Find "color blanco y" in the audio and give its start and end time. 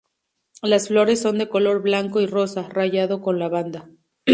1.47-2.25